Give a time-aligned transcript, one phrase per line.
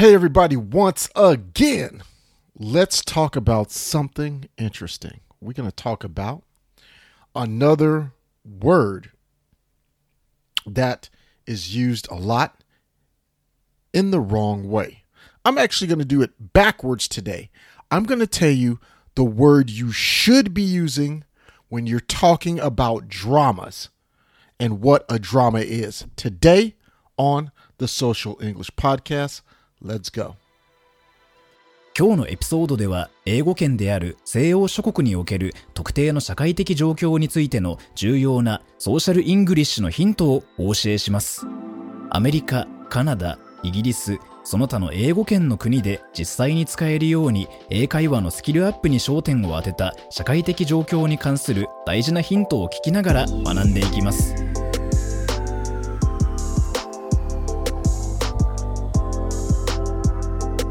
[0.00, 2.02] Hey, everybody, once again,
[2.58, 5.20] let's talk about something interesting.
[5.42, 6.42] We're going to talk about
[7.36, 9.10] another word
[10.64, 11.10] that
[11.46, 12.64] is used a lot
[13.92, 15.04] in the wrong way.
[15.44, 17.50] I'm actually going to do it backwards today.
[17.90, 18.80] I'm going to tell you
[19.16, 21.24] the word you should be using
[21.68, 23.90] when you're talking about dramas
[24.58, 26.06] and what a drama is.
[26.16, 26.76] Today
[27.18, 29.42] on the Social English Podcast,
[29.84, 30.34] let's go.
[31.98, 41.46] 今日のエピソードでは英語圏である西洋諸国における特定の社会的状況についての重要なソーシャルイングリッシュのヒントをお教えします
[42.10, 54.39] アメリカ、カナダ、イギリス、その他の英語圏の国で実際に使えるように英会話のスキルアップに焦点を当てた社会的状況に関する大事なヒントを聞きながら学んでいきます。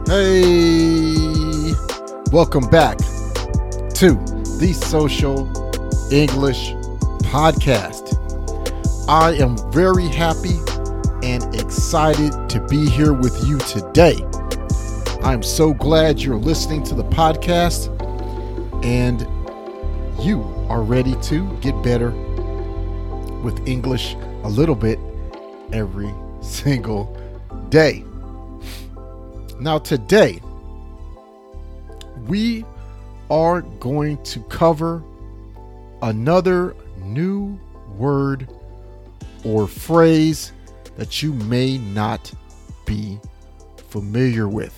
[0.10, 1.76] Hey,
[2.32, 4.16] welcome back to
[4.58, 5.46] the Social
[6.12, 6.72] English
[7.30, 8.18] Podcast.
[9.08, 10.58] I am very happy
[11.22, 14.18] and excited to be here with you today.
[15.22, 17.94] I'm so glad you're listening to the podcast
[18.84, 19.22] and
[20.26, 22.10] you are ready to get better
[23.44, 24.98] with English a little bit
[25.72, 26.12] every
[26.42, 27.16] single
[27.70, 28.09] day.
[29.60, 30.42] Now, today,
[32.28, 32.64] we
[33.30, 35.04] are going to cover
[36.02, 37.60] another new
[37.98, 38.48] word
[39.44, 40.54] or phrase
[40.96, 42.32] that you may not
[42.86, 43.20] be
[43.90, 44.74] familiar with.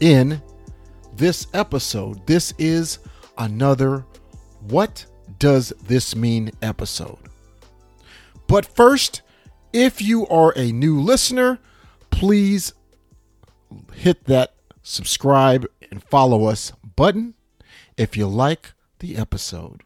[0.00, 0.42] In
[1.14, 2.98] this episode, this is
[3.38, 4.04] another
[4.68, 5.06] What
[5.38, 7.18] Does This Mean episode.
[8.48, 9.22] But first,
[9.72, 11.60] if you are a new listener,
[12.10, 12.72] please
[13.94, 17.34] hit that subscribe and follow us button
[17.96, 19.82] if you like the episode.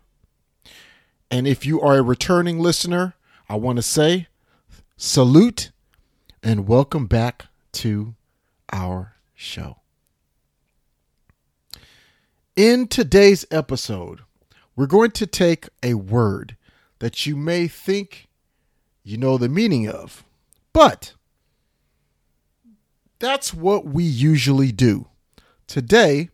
[1.30, 3.14] And if you are a returning listener,
[3.48, 4.28] I want to say
[4.96, 5.70] salute
[6.42, 8.14] and welcome back to
[8.72, 9.78] our show.
[12.56, 14.20] In today's episode,
[14.76, 16.56] we're going to take a word
[17.00, 18.28] that you may think
[19.02, 20.24] you know the meaning of,
[20.72, 21.14] but
[23.24, 25.08] that's what we usually do.
[25.66, 26.28] Today,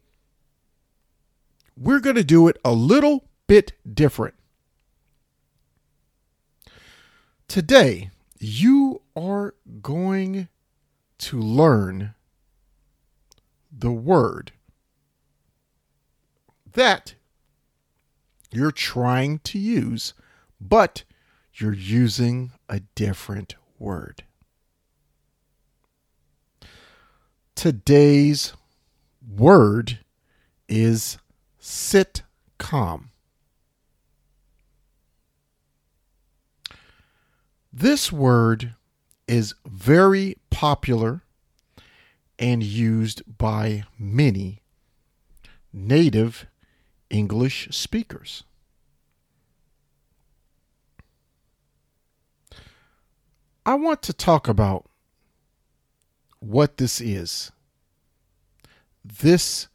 [1.76, 4.34] we're going to do it a little bit different.
[7.48, 10.48] Today, you are going
[11.18, 12.14] to learn
[13.70, 14.52] the word
[16.72, 17.14] that
[18.50, 20.14] you're trying to use,
[20.60, 21.04] but
[21.54, 24.24] you're using a different word.
[27.54, 28.54] Today's
[29.28, 29.98] word
[30.68, 31.18] is
[31.60, 33.08] sitcom.
[37.72, 38.74] This word
[39.28, 41.22] is very popular
[42.38, 44.62] and used by many
[45.72, 46.46] native
[47.10, 48.42] English speakers.
[53.64, 54.89] I want to talk about
[56.40, 57.52] what this is.
[59.04, 59.68] This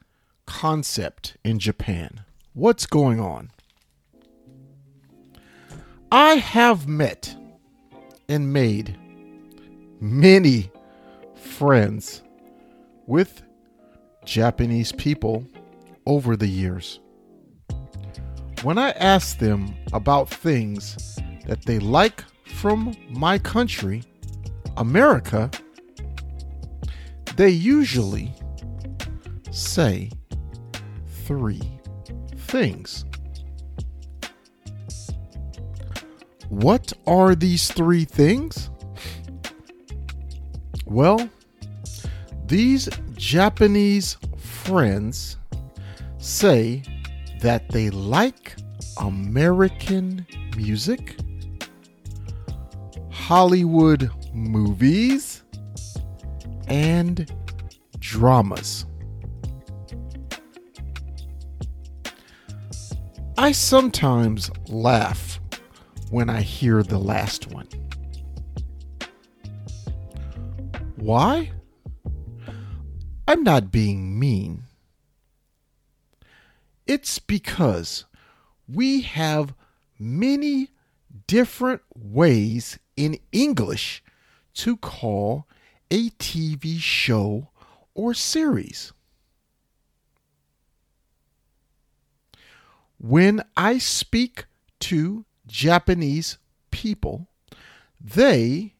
[0.46, 2.26] concept in Japan.
[2.54, 3.52] What's going on?
[6.12, 7.36] I have met
[8.28, 8.98] and made
[10.00, 10.72] many
[11.36, 12.22] friends
[13.08, 13.42] with
[14.24, 15.46] Japanese people
[16.06, 17.00] over the years.
[18.64, 24.04] When I ask them about things that they like from my country,
[24.78, 25.52] America,
[27.36, 28.34] they usually
[29.52, 30.10] say
[31.26, 31.62] three
[32.38, 33.06] things.
[36.50, 38.70] What are these three things?
[40.86, 41.30] Well,
[42.46, 45.38] these Japanese friends
[46.20, 46.84] say
[47.42, 48.56] that they like
[49.00, 51.18] American music,
[53.12, 55.35] Hollywood movies,
[56.68, 57.32] and
[58.00, 58.86] dramas.
[63.38, 65.40] I sometimes laugh
[66.10, 67.68] when I hear the last one.
[70.96, 71.52] Why?
[73.28, 74.64] I'm not being mean.
[76.88, 78.06] It's because
[78.68, 79.54] we have
[80.00, 80.70] many
[81.28, 84.04] different ways in English
[84.54, 85.48] to call
[85.92, 87.50] a TV show
[87.94, 88.94] or series?
[92.98, 94.46] When I speak
[94.82, 96.38] to Japanese
[96.72, 97.28] people,
[98.00, 98.74] they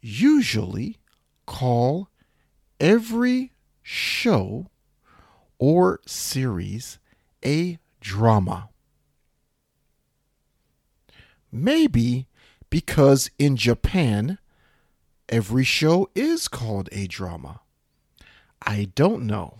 [0.00, 0.98] usually
[1.46, 2.08] call
[2.80, 3.52] every
[3.82, 4.66] show
[5.58, 6.98] or series
[7.44, 8.68] a drama.
[11.52, 12.26] Maybe
[12.70, 14.38] because in Japan,
[15.34, 17.60] every show is called a drama.
[18.64, 19.58] I don't know.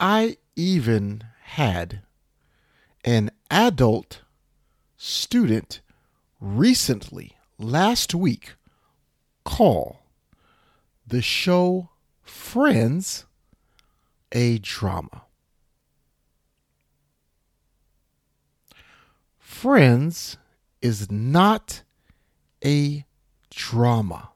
[0.00, 2.00] I even had
[3.04, 4.22] an adult
[4.96, 5.80] student
[6.40, 8.54] recently, last week,
[9.44, 10.00] call
[11.06, 11.90] the show
[12.24, 13.26] Friends
[14.32, 15.22] a drama.
[19.38, 20.36] Friends
[20.84, 21.82] is not
[22.62, 23.06] a
[23.48, 24.28] drama.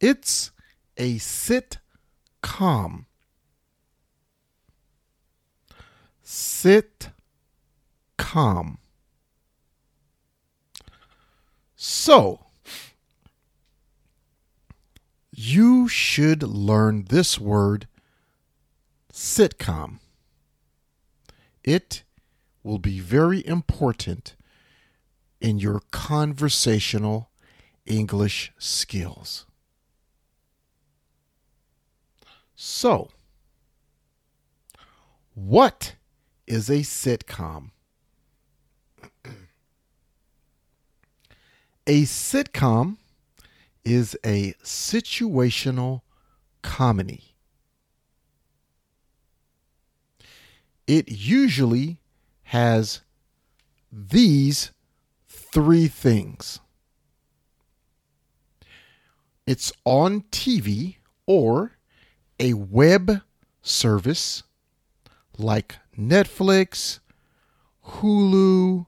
[0.00, 0.50] It's
[0.96, 3.04] a sitcom.
[6.24, 7.10] Sitcom.
[11.76, 12.46] So,
[15.30, 17.86] you should learn this word
[19.12, 19.98] sitcom.
[21.62, 22.04] It
[22.64, 24.34] will be very important
[25.40, 27.30] in your conversational
[27.86, 29.44] English skills.
[32.56, 33.10] So,
[35.34, 35.96] what
[36.46, 37.70] is a sitcom?
[41.86, 42.96] a sitcom
[43.84, 46.00] is a situational
[46.62, 47.34] comedy.
[50.86, 51.98] It usually
[52.44, 53.00] has
[53.90, 54.70] these
[55.28, 56.60] three things
[59.46, 60.96] it's on TV
[61.26, 61.72] or
[62.40, 63.20] a web
[63.62, 64.42] service
[65.36, 67.00] like Netflix,
[67.86, 68.86] Hulu,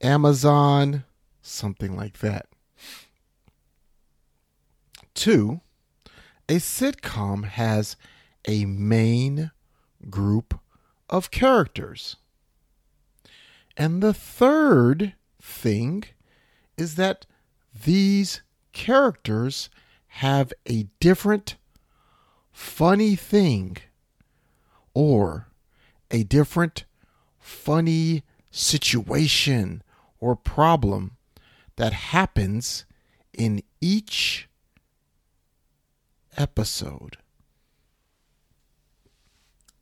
[0.00, 1.04] Amazon,
[1.40, 2.46] something like that.
[5.14, 5.60] Two,
[6.48, 7.96] a sitcom has
[8.46, 9.50] a main
[10.10, 10.60] group
[11.08, 12.16] of characters.
[13.76, 16.04] And the third thing
[16.76, 17.26] is that
[17.84, 18.42] these
[18.72, 19.68] characters
[20.06, 21.56] have a different
[22.52, 23.76] funny thing
[24.94, 25.48] or
[26.10, 26.84] a different
[27.40, 29.82] funny situation
[30.20, 31.16] or problem
[31.76, 32.84] that happens
[33.32, 34.48] in each
[36.36, 37.16] episode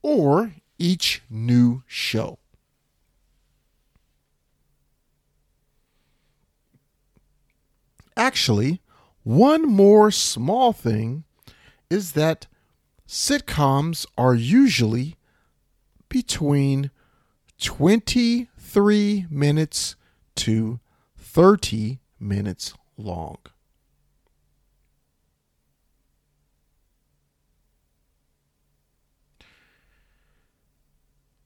[0.02, 2.38] or each new show.
[8.22, 8.80] Actually,
[9.24, 11.24] one more small thing
[11.90, 12.46] is that
[13.04, 15.16] sitcoms are usually
[16.08, 16.92] between
[17.60, 19.96] 23 minutes
[20.36, 20.78] to
[21.19, 23.38] 30 minutes long.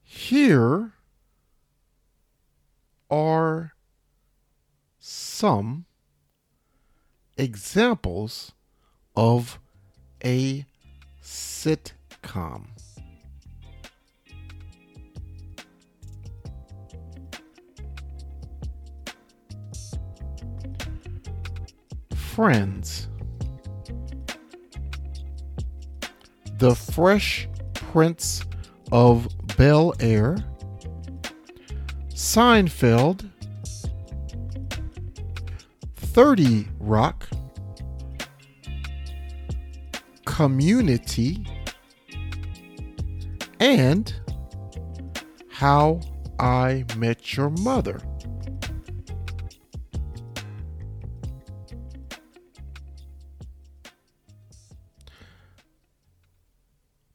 [0.02, 0.92] Here
[3.08, 3.72] are
[4.98, 5.86] some
[7.36, 8.52] examples
[9.14, 9.58] of
[10.24, 10.64] a
[11.22, 12.66] sitcom.
[22.14, 23.08] Friends.
[26.58, 28.44] The Fresh Prince
[28.92, 30.36] of Bel Air.
[32.10, 33.30] Seinfeld.
[35.96, 37.28] 30 Rock,
[40.36, 41.46] Community,
[43.58, 44.14] and
[45.48, 46.02] How
[46.38, 48.02] I Met Your Mother.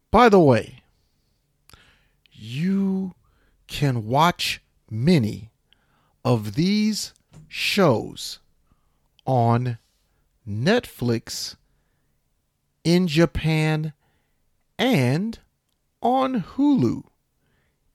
[0.09, 0.81] By the way,
[2.31, 3.13] you
[3.67, 5.51] can watch many
[6.25, 7.13] of these
[7.47, 8.39] shows
[9.27, 9.77] on
[10.49, 11.57] Netflix
[12.83, 13.93] in Japan
[14.77, 15.39] and
[16.01, 17.03] on Hulu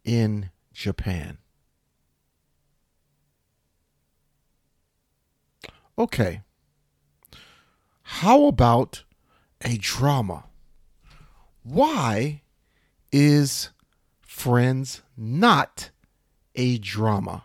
[0.04, 1.38] in Japan.
[5.98, 6.42] Okay.
[8.02, 9.04] How about
[9.62, 10.44] a drama?
[11.62, 12.42] Why
[13.10, 13.70] is
[14.20, 15.90] Friends not
[16.54, 17.44] a drama?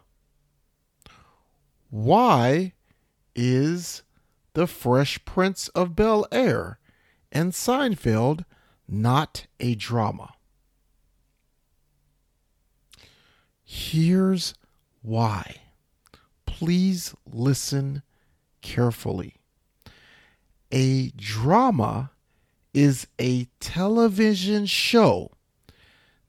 [1.89, 2.73] Why
[3.33, 4.03] is
[4.53, 6.77] The Fresh Prince of Bel Air
[7.31, 8.45] and Seinfeld
[8.87, 10.33] not a drama?
[13.63, 14.53] Here's
[15.01, 15.55] why.
[16.45, 18.03] Please listen
[18.61, 19.35] carefully.
[20.71, 22.11] A drama
[22.73, 25.31] is a television show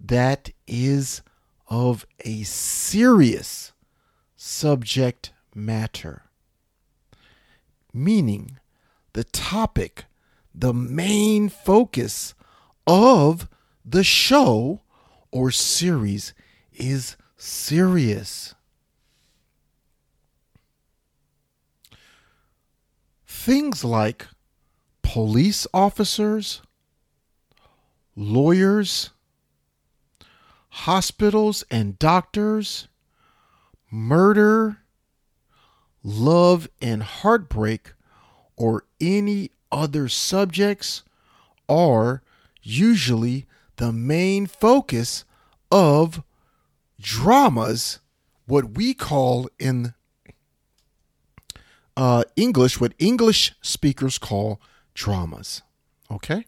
[0.00, 1.22] that is
[1.68, 3.72] of a serious
[4.36, 6.22] subject matter.
[7.92, 8.58] Meaning,
[9.12, 10.04] the topic,
[10.54, 12.34] the main focus
[12.86, 13.48] of
[13.84, 14.80] the show
[15.30, 16.34] or series
[16.72, 18.54] is serious.
[23.26, 24.26] Things like
[25.02, 26.62] police officers,
[28.14, 29.10] lawyers,
[30.68, 32.88] hospitals and doctors,
[33.90, 34.78] murder,
[36.02, 37.92] love and heartbreak,
[38.56, 41.02] or any other subjects
[41.68, 42.22] are
[42.62, 45.24] usually the main focus
[45.70, 46.22] of
[47.00, 47.98] dramas,
[48.46, 49.94] what we call in
[51.96, 54.60] uh, English, what English speakers call
[54.94, 55.62] dramas.
[56.10, 56.44] Okay?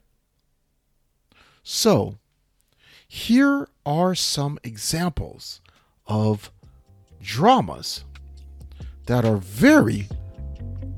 [1.63, 2.19] So,
[3.09, 5.61] here are some examples
[6.07, 6.51] of
[7.23, 8.05] dramas
[9.07, 10.09] that are very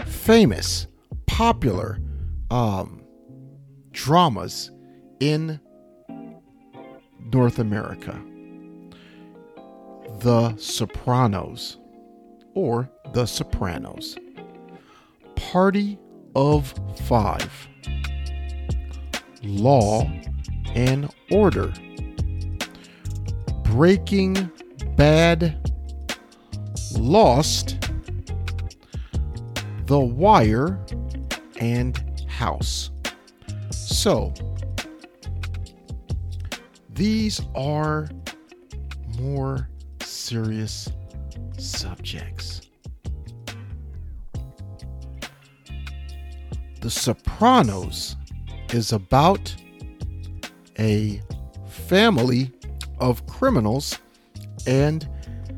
[0.04, 0.86] famous,
[1.26, 1.98] popular
[2.50, 3.02] um,
[3.92, 4.70] dramas
[5.20, 5.60] in
[7.32, 8.20] North America.
[10.20, 11.78] The Sopranos
[12.54, 14.16] or The Sopranos.
[15.34, 15.98] Party
[16.34, 16.74] of
[17.06, 17.68] Five.
[19.42, 20.10] Law
[20.74, 21.72] and Order.
[23.64, 24.50] Breaking
[24.96, 25.70] Bad.
[26.94, 27.78] Lost.
[29.86, 30.80] The Wire
[31.60, 32.05] and
[32.36, 32.90] House.
[33.70, 34.34] So,
[36.90, 38.08] these are
[39.18, 39.68] more
[40.02, 40.90] serious
[41.56, 42.60] subjects.
[46.82, 48.16] The Sopranos
[48.72, 49.54] is about
[50.78, 51.22] a
[51.66, 52.52] family
[52.98, 53.98] of criminals
[54.66, 55.08] and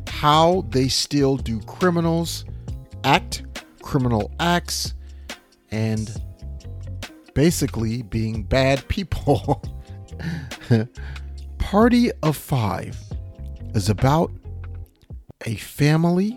[0.07, 2.45] how they still do criminals
[3.05, 3.43] act
[3.83, 4.95] criminal acts
[5.71, 6.23] and
[7.39, 9.63] basically being bad people.
[11.59, 12.99] Party of 5
[13.77, 14.33] is about
[15.47, 16.37] a family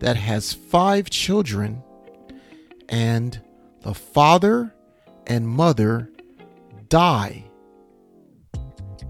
[0.00, 1.82] that has 5 children
[2.90, 3.40] and
[3.80, 4.74] the father
[5.26, 6.10] and mother
[6.90, 7.44] die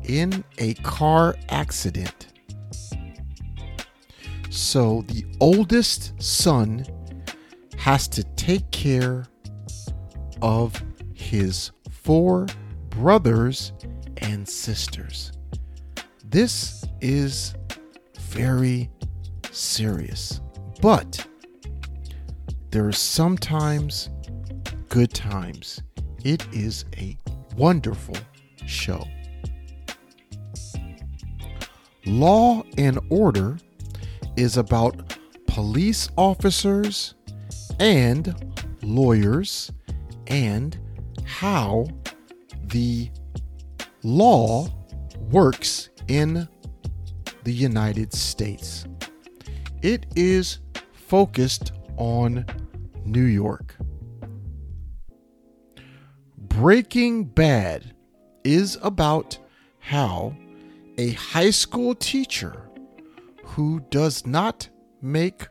[0.05, 2.29] in a car accident.
[4.49, 6.87] So the oldest son
[7.79, 9.27] has to take care
[10.45, 10.81] of
[11.15, 12.47] his four
[12.91, 13.73] brothers
[14.19, 15.33] and sisters.
[16.23, 17.55] This is
[18.21, 18.91] very
[19.51, 20.43] serious,
[20.83, 21.27] but
[22.71, 24.11] there are sometimes
[24.91, 25.81] good times.
[26.25, 27.17] It is a
[27.57, 28.17] wonderful
[28.67, 29.03] show.
[32.05, 33.57] Law and Order
[34.37, 37.15] is about police officers
[37.81, 39.71] and lawyers
[40.27, 40.79] and
[41.25, 41.87] how
[42.67, 43.11] the
[44.03, 44.69] law
[45.31, 46.49] works in
[47.45, 48.87] the United States.
[49.83, 50.61] It is
[50.93, 52.47] focused on
[53.05, 53.77] New York.
[56.39, 57.95] Breaking Bad
[58.45, 59.39] is about
[59.79, 60.35] how
[60.97, 62.69] a high school teacher
[63.45, 64.69] who does not
[65.03, 65.47] make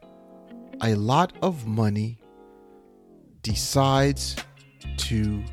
[0.82, 2.20] a lot of money
[3.42, 4.36] decides
[4.98, 5.44] to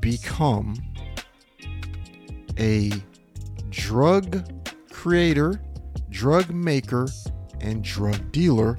[0.00, 0.76] become
[2.58, 2.92] a
[3.70, 4.48] drug
[4.90, 5.60] creator,
[6.10, 7.08] drug maker,
[7.60, 8.76] and drug dealer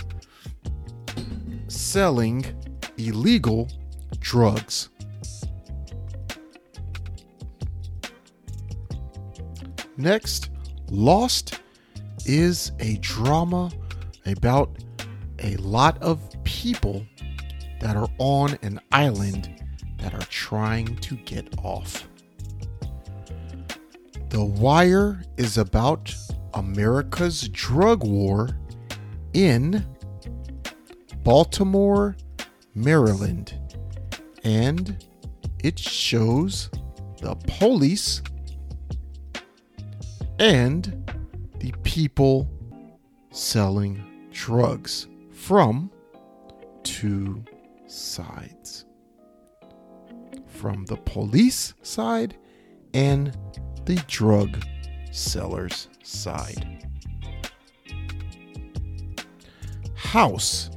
[1.68, 2.46] selling
[2.98, 3.70] illegal
[4.20, 4.90] drugs.
[9.98, 10.50] Next,
[10.90, 11.60] Lost
[12.26, 13.72] is a drama
[14.26, 14.78] about
[15.40, 17.06] a lot of people
[17.80, 19.64] that are on an island
[20.00, 22.08] that are trying to get off.
[24.30, 26.14] The Wire is about
[26.54, 28.50] America's drug war
[29.34, 29.86] in
[31.24, 32.16] Baltimore,
[32.74, 33.54] Maryland,
[34.44, 35.06] and
[35.64, 36.70] it shows
[37.22, 38.22] the police
[40.40, 41.12] and
[41.60, 42.50] the people
[43.32, 45.92] selling drugs from
[46.84, 47.44] two
[47.88, 48.86] sides
[50.46, 52.36] from the police side
[52.94, 53.38] and
[53.86, 54.64] the drug
[55.12, 56.86] seller's side.
[59.96, 60.70] House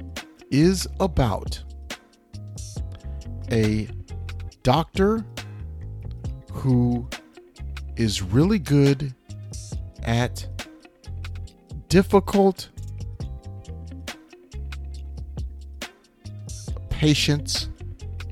[0.49, 1.63] is about
[3.51, 3.87] a
[4.63, 5.25] doctor
[6.51, 7.07] who
[7.95, 9.13] is really good
[10.03, 10.47] at
[11.87, 12.69] difficult
[17.01, 17.67] patients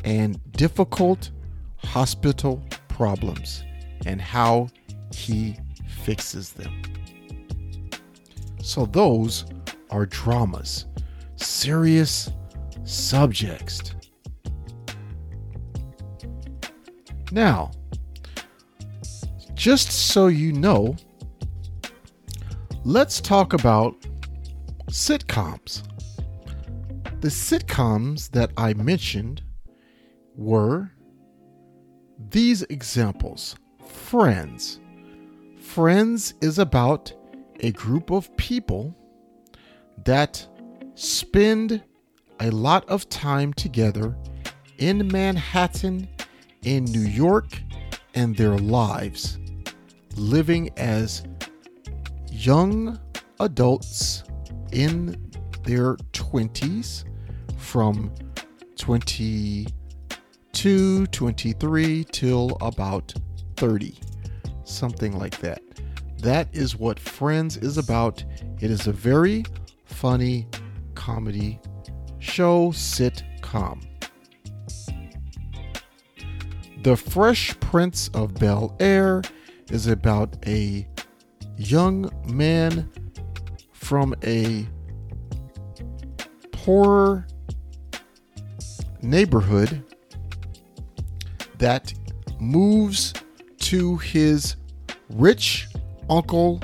[0.04, 1.32] and difficult
[1.78, 3.64] hospital problems
[4.06, 4.70] and how
[5.12, 5.58] he
[6.04, 6.72] fixes them.
[8.62, 9.46] So, those
[9.90, 10.86] are dramas,
[11.36, 12.30] serious
[12.84, 13.96] subjects.
[17.32, 17.72] Now,
[19.56, 20.96] just so you know,
[22.86, 23.96] let's talk about
[24.92, 25.89] sitcoms.
[27.22, 29.42] The sitcoms that I mentioned
[30.38, 30.90] were
[32.32, 34.80] these examples Friends.
[35.60, 37.12] Friends is about
[37.60, 38.96] a group of people
[40.06, 40.48] that
[40.96, 41.84] spend
[42.40, 44.16] a lot of time together
[44.78, 46.08] in Manhattan,
[46.64, 47.62] in New York,
[48.16, 49.38] and their lives,
[50.16, 51.24] living as
[52.32, 52.98] young
[53.42, 54.24] adults
[54.72, 55.30] in
[55.66, 55.98] their
[56.32, 57.04] 20s
[57.58, 58.12] from
[58.78, 63.12] 22, 23 till about
[63.58, 64.00] 30,
[64.64, 65.60] something like that.
[66.20, 68.24] That is what Friends is about.
[68.60, 69.44] It is a very
[69.86, 70.48] funny
[70.94, 71.60] comedy
[72.20, 73.84] show sitcom.
[76.84, 79.24] The Fresh Prince of Bel Air
[79.72, 80.88] is about a
[81.58, 82.88] young man
[83.74, 84.68] from a
[86.70, 87.26] poorer
[89.02, 89.84] neighborhood
[91.58, 91.92] that
[92.40, 93.12] moves
[93.58, 94.56] to his
[95.16, 95.68] rich
[96.12, 96.62] uncle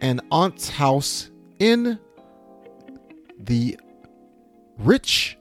[0.00, 1.96] and aunt's house in
[3.38, 3.78] the
[4.78, 5.38] rich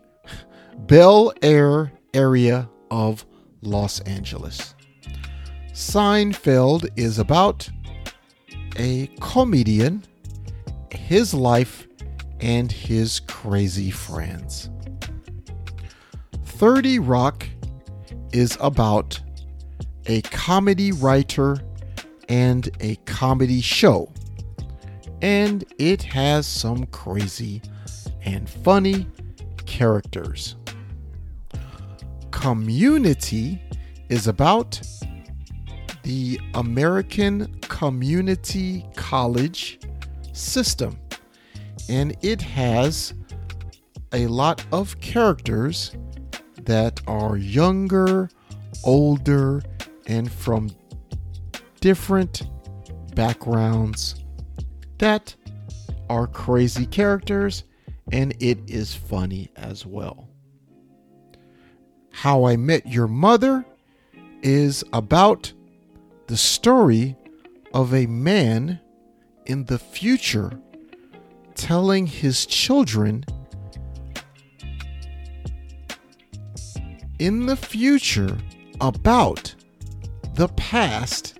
[0.77, 3.25] Bel Air area of
[3.63, 4.75] Los Angeles.
[5.73, 7.67] Seinfeld is about
[8.77, 10.03] a comedian,
[10.91, 11.87] his life,
[12.39, 14.69] and his crazy friends.
[16.45, 17.47] 30 Rock
[18.34, 19.19] is about
[20.08, 21.58] a comedy writer
[22.30, 24.12] and a comedy show.
[25.21, 27.62] And it has some crazy
[28.21, 29.08] and funny
[29.65, 30.56] characters.
[32.32, 33.62] Community
[34.10, 34.82] is about
[36.04, 39.80] the American Community College
[40.34, 40.97] system.
[41.89, 43.13] And it has
[44.12, 45.95] a lot of characters
[46.63, 48.30] that are younger,
[48.84, 49.62] older,
[50.08, 50.71] and from
[51.80, 52.43] different
[53.15, 54.23] backgrounds
[54.97, 55.36] that
[56.10, 57.63] are crazy characters,
[58.12, 60.28] and it is funny as well.
[62.12, 63.65] How I Met Your Mother
[64.41, 65.54] is about
[66.28, 67.15] the story
[67.73, 68.80] of a man
[69.45, 70.60] in the future
[71.67, 73.25] telling his children
[77.19, 78.38] in the future
[78.80, 79.53] about
[80.36, 81.38] the past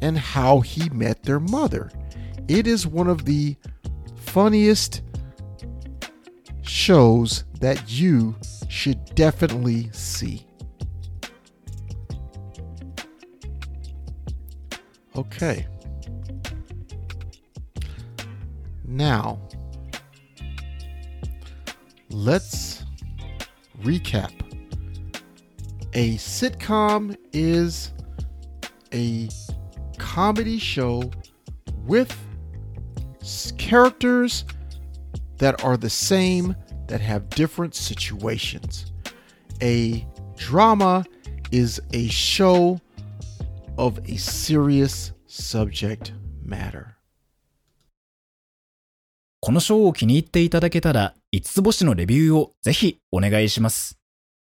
[0.00, 1.92] and how he met their mother.
[2.48, 3.54] It is one of the
[4.16, 5.02] funniest
[6.62, 8.34] shows that you
[8.68, 10.44] should definitely see.
[15.14, 15.68] Okay.
[18.84, 19.40] Now,
[22.11, 22.83] let's
[23.81, 24.31] recap.
[25.93, 27.91] A sitcom is
[28.93, 29.29] a
[29.97, 31.09] comedy show
[31.85, 32.15] with
[33.57, 34.45] characters
[35.37, 36.55] that are the same
[36.87, 38.91] that have different situations.
[39.61, 41.05] A drama
[41.51, 42.79] is a show
[43.77, 46.93] of a serious subject matter.
[49.39, 53.98] このショーを気に入っていただけたら、 5つ星のレビューをぜひお願いします。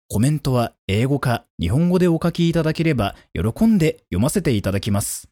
[0.08, 5.28] コメントは英語か日本語でお書きいただければ喜んで読ませていただきます。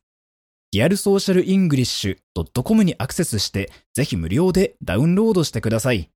[0.72, 6.10] リアルソーシャルイングリッシュ .com にアクセスしてぜひ無料でダウンロードしてください。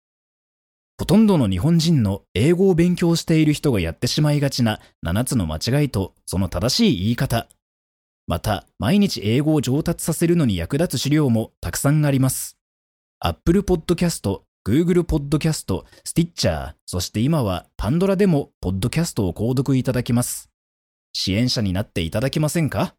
[0.99, 7.49] ほとんどの日本人の英語を勉強している人がやってしまいがちな7つの間違いとその正しい言い方。
[8.27, 12.59] また、毎日英語を上達させるのに役立つ資料もたくさんあります。
[13.19, 20.51] Apple Podcast、Google Podcast、Stitcher、そして今はパンドラでもポッドキャストを購読いただけます。
[21.13, 22.95] 支援者になっていただけませんか？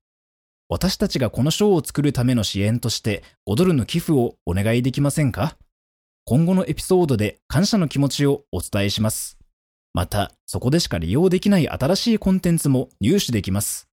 [0.67, 5.57] 私たちがこのショーを作るための支援として5ドルの寄付をお願いできませんか？
[6.25, 9.37] 今後のエピソードで感謝の気持ちをお伝えします。
[9.93, 13.87] また、そこでしか利用できない新しいコンテンツも入手できます。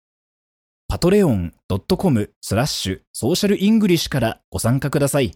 [0.91, 5.33] patreon.com スラッシュソーシャルイングリッシュからご参加ください。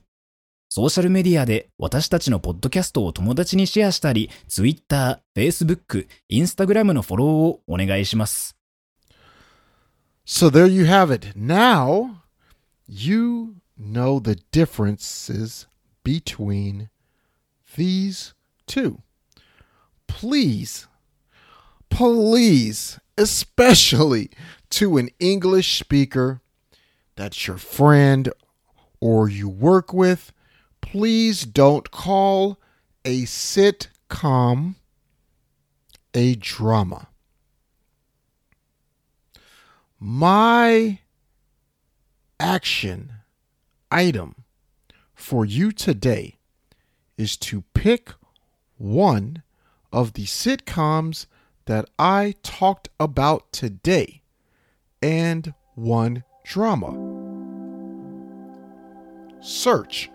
[0.71, 8.57] ソーシャルメディアで私たちのポッドキャストを友達にシェアしたり、Twitter、Facebook、Instagram のフォローをお願いします。
[10.27, 11.33] So there you have it.
[11.37, 12.17] Now
[12.87, 15.67] you know the differences
[16.05, 16.89] between
[17.77, 18.35] these
[18.67, 18.99] two.
[20.09, 20.87] Please,
[21.91, 24.31] please, especially
[24.71, 26.41] to an English speaker
[27.17, 28.31] that's your friend
[29.01, 30.33] or you work with,
[30.92, 32.60] please don't call
[33.06, 34.76] a sitcom
[36.14, 37.08] a drama.
[39.98, 41.00] My
[42.42, 43.14] action
[43.90, 44.44] item
[45.16, 46.36] for you today
[47.18, 48.12] is to pick
[48.78, 49.44] one
[49.94, 51.26] of the sitcoms
[51.68, 54.24] that I talked about today
[55.02, 56.98] and one drama.
[59.40, 60.10] Search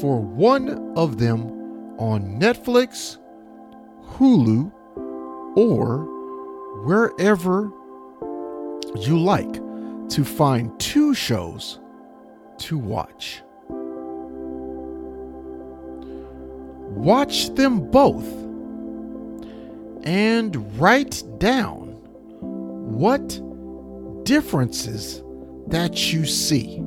[0.00, 1.46] for one of them
[1.98, 3.18] on Netflix,
[4.12, 4.72] Hulu,
[5.56, 6.04] or
[6.84, 7.70] wherever
[8.96, 9.54] you like
[10.10, 11.80] to find two shows
[12.58, 13.42] to watch.
[16.90, 18.26] Watch them both
[20.04, 21.98] and write down
[22.40, 23.40] what
[24.24, 25.22] differences
[25.66, 26.82] that you see.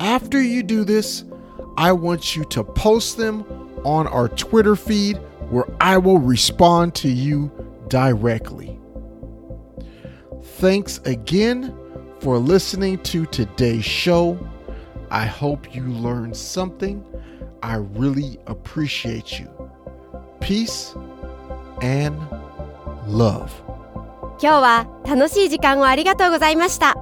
[0.00, 1.24] After you do this,
[1.76, 3.44] I want you to post them
[3.84, 5.16] on our Twitter feed
[5.50, 7.50] where I will respond to you
[7.88, 8.78] directly.
[10.42, 11.74] Thanks again
[12.20, 14.38] for listening to today's show.
[15.10, 17.04] I hope you learned something.
[17.62, 19.48] I really appreciate you.
[20.40, 20.94] Peace
[21.82, 22.16] and
[23.06, 23.50] love.
[24.42, 26.96] 今日は楽しい時間をありがとうございました。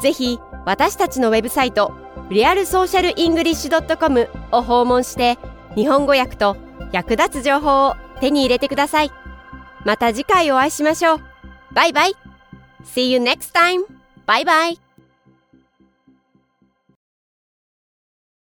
[0.00, 1.92] ぜひ私たちのウェブサイト
[2.33, 5.37] リアルソーシャルイングリッシュ .com を訪問して
[5.75, 6.57] 日本語訳と
[6.91, 9.11] 役立つ情報を手に入れてください。
[9.85, 11.21] また次回お会いしましょう。
[11.73, 12.15] バイバイ
[12.85, 13.83] !See you next time!
[14.25, 14.79] バイバイ